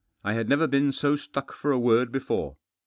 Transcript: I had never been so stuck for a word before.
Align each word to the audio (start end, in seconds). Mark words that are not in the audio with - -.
I 0.23 0.33
had 0.33 0.49
never 0.49 0.65
been 0.65 0.91
so 0.93 1.15
stuck 1.15 1.53
for 1.53 1.71
a 1.71 1.77
word 1.77 2.11
before. 2.11 2.57